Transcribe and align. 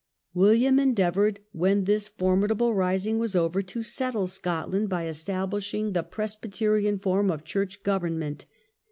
William 0.33 0.79
endeavoured, 0.79 1.41
when 1.51 1.83
this 1.83 2.07
formidable 2.07 2.73
rising 2.73 3.19
was 3.19 3.35
over, 3.35 3.61
to 3.61 3.83
settle 3.83 4.25
Scotland 4.25 4.89
by 4.89 5.05
establishing 5.05 5.91
the 5.93 6.01
Presbyterian 6.01 6.97
form 6.97 7.29
of 7.29 7.43
church 7.45 7.83
govern 7.83 8.17
ment. 8.17 8.47